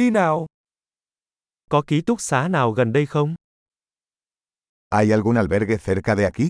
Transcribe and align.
Đi 0.00 0.10
nào. 0.10 0.46
Có 1.70 1.82
ký 1.86 2.00
túc 2.00 2.20
xá 2.20 2.48
nào 2.48 2.72
gần 2.72 2.92
đây 2.92 3.06
không? 3.06 3.34
¿Hay 4.90 5.12
algún 5.12 5.36
albergue 5.36 5.76
cerca 5.76 6.16
de 6.16 6.24
aquí? 6.24 6.48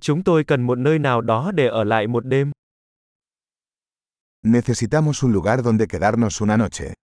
Chúng 0.00 0.24
tôi 0.24 0.44
cần 0.44 0.62
một 0.62 0.78
nơi 0.78 0.98
nào 0.98 1.20
đó 1.20 1.52
để 1.54 1.66
ở 1.66 1.84
lại 1.84 2.06
một 2.06 2.26
đêm. 2.26 2.52
Necesitamos 4.42 5.24
un 5.24 5.32
lugar 5.32 5.64
donde 5.64 5.86
quedarnos 5.86 6.42
una 6.42 6.56
noche. 6.56 6.94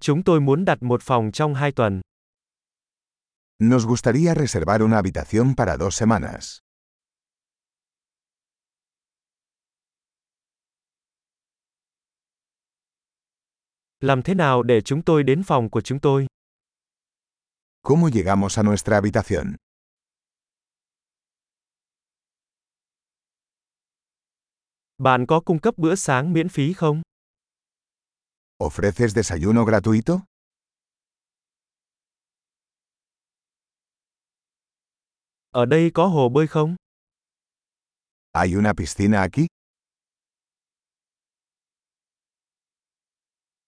Chúng 0.00 0.24
tôi 0.24 0.40
muốn 0.40 0.64
đặt 0.64 0.82
một 0.82 1.02
phòng 1.02 1.30
trong 1.32 1.54
hai 1.54 1.72
tuần. 1.72 2.00
Nos 3.62 3.86
gustaría 3.86 4.34
reservar 4.34 4.82
una 4.82 4.98
habitación 4.98 5.54
para 5.54 5.76
dos 5.76 5.94
semanas. 5.94 6.62
Làm 14.00 14.22
thế 14.22 14.34
nào 14.34 14.62
để 14.62 14.80
chúng 14.80 15.02
tôi 15.02 15.22
đến 15.22 15.42
phòng 15.42 15.70
của 15.70 15.80
chúng 15.80 16.00
tôi? 16.00 16.26
¿Cómo 17.82 18.08
llegamos 18.08 18.58
a 18.58 18.62
nuestra 18.62 18.96
habitación? 18.96 19.56
Bạn 24.98 25.26
có 25.26 25.40
cung 25.40 25.58
cấp 25.58 25.74
bữa 25.76 25.94
sáng 25.94 26.32
miễn 26.32 26.48
phí 26.48 26.72
không? 26.72 27.02
¿Ofreces 28.62 29.08
desayuno 29.14 29.64
gratuito? 29.64 30.31
Ở 35.54 35.66
đây 35.66 35.90
có 35.94 36.06
hồ 36.06 36.28
bơi 36.28 36.46
không? 36.46 36.76
¿Hay 38.34 38.54
una 38.54 38.72
piscina 38.72 39.20
aquí? 39.20 39.46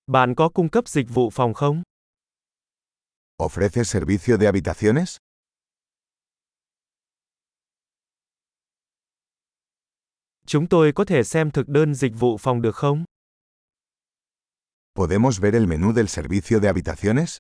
Bạn 0.07 0.35
có 0.35 0.49
cung 0.49 0.69
cấp 0.71 0.89
dịch 0.89 1.07
vụ 1.09 1.31
phòng 1.31 1.55
không? 1.55 1.83
¿Ofreces 3.39 3.85
servicio 3.85 4.37
de 4.37 4.47
habitaciones? 4.47 5.17
Chúng 10.47 10.69
tôi 10.69 10.93
có 10.95 11.05
thể 11.05 11.23
xem 11.23 11.51
thực 11.51 11.69
đơn 11.69 11.95
dịch 11.95 12.13
vụ 12.19 12.39
phòng 12.39 12.63
được 12.63 12.77
không? 12.77 13.05
¿Podemos 14.95 15.41
ver 15.41 15.55
el 15.55 15.67
menú 15.67 15.93
del 15.93 16.07
servicio 16.07 16.61
de 16.61 16.69
habitaciones? 16.69 17.39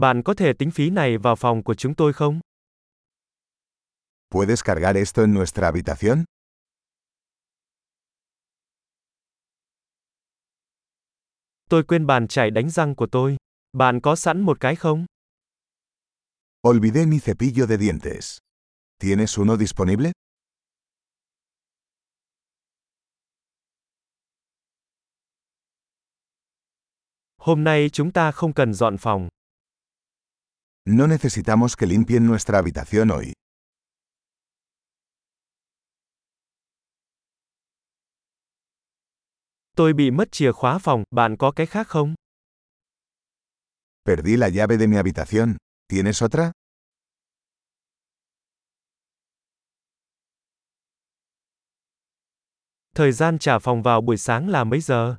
Bạn 0.00 0.22
có 0.22 0.34
thể 0.34 0.52
tính 0.52 0.70
phí 0.70 0.90
này 0.90 1.18
vào 1.18 1.36
phòng 1.36 1.62
của 1.62 1.74
chúng 1.74 1.94
tôi 1.94 2.12
không? 2.12 2.40
¿Puedes 4.30 4.64
cargar 4.64 4.96
esto 4.96 5.22
en 5.22 5.34
nuestra 5.34 5.66
habitación? 5.66 6.24
Tôi 11.70 11.82
quên 11.82 12.06
bàn 12.06 12.28
chải 12.28 12.50
đánh 12.50 12.70
răng 12.70 12.94
của 12.94 13.06
tôi. 13.12 13.36
Bạn 13.72 14.00
có 14.00 14.16
sẵn 14.16 14.40
một 14.40 14.60
cái 14.60 14.76
không? 14.76 15.06
Olvidé 16.68 17.06
mi 17.06 17.18
cepillo 17.20 17.66
de 17.66 17.76
dientes. 17.76 18.38
¿Tienes 18.98 19.38
uno 19.38 19.56
disponible? 19.56 20.12
Hôm 27.36 27.64
nay 27.64 27.90
chúng 27.92 28.12
ta 28.12 28.32
không 28.32 28.52
cần 28.52 28.74
dọn 28.74 28.98
phòng. 28.98 29.28
No 30.86 31.06
necesitamos 31.06 31.76
que 31.76 31.86
limpien 31.86 32.26
nuestra 32.26 32.58
habitación 32.58 33.10
hoy. 33.10 33.32
Tôi 39.76 39.92
bị 39.92 40.10
mất 40.10 40.28
chìa 40.32 40.52
khóa 40.52 40.78
phòng, 40.78 41.02
bạn 41.10 41.36
có 41.38 41.52
cái 41.56 41.66
khác 41.66 41.88
không? 41.88 42.14
Perdí 44.04 44.36
la 44.36 44.48
llave 44.48 44.76
de 44.76 44.86
mi 44.86 44.96
habitación. 44.96 45.56
¿Tienes 45.88 46.22
otra? 46.22 46.52
Thời 52.94 53.12
gian 53.12 53.38
trả 53.38 53.58
phòng 53.58 53.82
vào 53.82 54.00
buổi 54.00 54.16
sáng 54.16 54.48
là 54.48 54.64
mấy 54.64 54.80
giờ? 54.80 55.16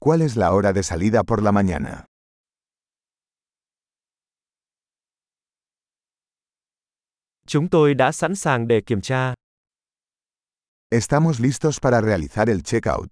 ¿Cuál 0.00 0.20
es 0.22 0.36
la 0.36 0.48
hora 0.50 0.72
de 0.72 0.82
salida 0.82 1.22
por 1.22 1.42
la 1.42 1.52
mañana? 1.52 2.04
Chúng 7.56 7.68
tôi 7.70 7.94
đã 7.94 8.12
sẵn 8.12 8.36
sàng 8.36 8.68
để 8.68 8.80
kiểm 8.86 9.00
tra. 9.00 9.34
Estamos 10.90 11.40
listos 11.40 11.80
para 11.82 12.00
realizar 12.00 12.48
el 12.48 12.60
checkout. 12.60 13.08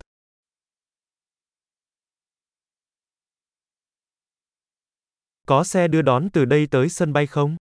Có 5.47 5.65
xe 5.65 5.88
đưa 5.88 6.03
đón 6.03 6.28
từ 6.32 6.44
đây 6.44 6.69
tới 6.71 6.88
sân 6.88 7.12
bay 7.12 7.27
không? 7.27 7.56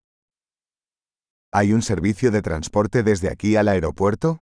¿Hay 1.51 1.71
un 1.71 1.81
servicio 1.81 2.31
de 2.31 2.41
transporte 2.41 3.03
desde 3.05 3.29
aquí 3.29 3.55
al 3.55 3.67
aeropuerto? 3.69 4.38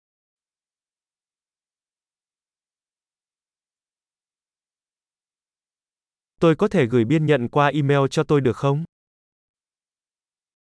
Tôi 6.40 6.56
có 6.56 6.68
thể 6.68 6.86
gửi 6.86 7.06
biên 7.06 7.26
nhận 7.26 7.50
qua 7.50 7.68
email 7.68 8.02
cho 8.12 8.24
tôi 8.24 8.42
được 8.42 8.58
không? 8.58 8.84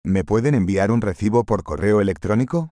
¿Me 0.05 0.25
pueden 0.25 0.55
enviar 0.55 0.91
un 0.91 1.03
recibo 1.03 1.45
por 1.45 1.63
correo 1.63 2.01
electrónico? 2.01 2.71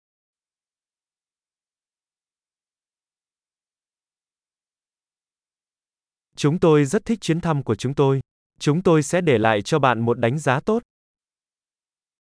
Chúng 6.36 6.60
tôi 6.60 6.86
rất 6.86 7.06
thích 7.06 7.22
chuyến 7.22 7.42
thăm 7.42 7.64
của 7.64 7.76
chúng 7.76 7.96
tôi. 7.96 8.20
Chúng 8.60 8.84
tôi 8.84 9.04
sẽ 9.04 9.22
để 9.22 9.38
lại 9.38 9.62
cho 9.62 9.80
bạn 9.80 10.00
một 10.00 10.20
đánh 10.20 10.40
giá 10.40 10.60
tốt. 10.60 10.84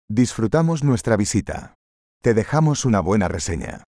Disfrutamos 0.08 0.86
nuestra 0.86 1.16
visita. 1.16 1.74
Te 2.24 2.32
dejamos 2.34 2.86
una 2.86 3.02
buena 3.02 3.28
reseña. 3.28 3.87